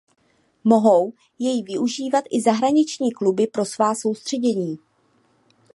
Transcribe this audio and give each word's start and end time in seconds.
Mohou 0.63 1.13
jej 1.39 1.63
využívat 1.63 2.23
i 2.31 2.41
zahraniční 2.41 3.11
kluby 3.11 3.47
pro 3.47 3.65
svá 3.65 3.95
soustředění. 3.95 4.77